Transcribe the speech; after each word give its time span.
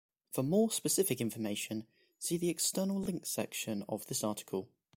For 0.31 0.41
more 0.41 0.71
specific 0.71 1.21
information, 1.21 1.85
see 2.17 2.35
the 2.35 2.49
External 2.49 2.97
Links 2.99 3.29
section 3.29 3.85
of 3.87 4.07
this 4.07 4.23
article. 4.23 4.67